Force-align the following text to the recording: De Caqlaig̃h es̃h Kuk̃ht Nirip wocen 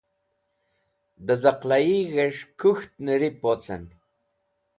De 1.27 1.35
Caqlaig̃h 1.41 2.15
es̃h 2.25 2.43
Kuk̃ht 2.59 2.91
Nirip 3.05 3.35
wocen 3.43 3.83